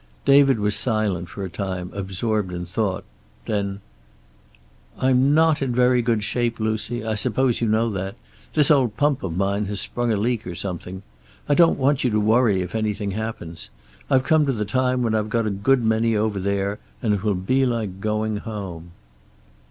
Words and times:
David 0.25 0.59
was 0.59 0.73
silent 0.75 1.29
for 1.29 1.43
a 1.43 1.49
time, 1.51 1.91
absorbed 1.93 2.51
in 2.51 2.65
thought. 2.65 3.03
Then: 3.45 3.81
"I'm 4.97 5.35
not 5.35 5.61
in 5.61 5.75
very 5.75 6.01
good 6.01 6.23
shape, 6.23 6.59
Lucy. 6.59 7.05
I 7.05 7.13
suppose 7.13 7.61
you 7.61 7.67
know 7.67 7.87
that. 7.91 8.15
This 8.55 8.71
old 8.71 8.97
pump 8.97 9.21
of 9.21 9.37
mine 9.37 9.65
has 9.67 9.79
sprung 9.79 10.11
a 10.11 10.17
leak 10.17 10.47
or 10.47 10.55
something. 10.55 11.03
I 11.47 11.53
don't 11.53 11.77
want 11.77 12.03
you 12.03 12.09
to 12.09 12.19
worry 12.19 12.63
if 12.63 12.73
anything 12.73 13.11
happens. 13.11 13.69
I've 14.09 14.23
come 14.23 14.47
to 14.47 14.51
the 14.53 14.65
time 14.65 15.03
when 15.03 15.13
I've 15.13 15.29
got 15.29 15.45
a 15.45 15.51
good 15.51 15.83
many 15.85 16.15
over 16.15 16.39
there, 16.39 16.79
and 17.03 17.13
it 17.13 17.21
will 17.23 17.35
be 17.35 17.67
like 17.67 18.01
going 18.01 18.37
home." 18.37 18.93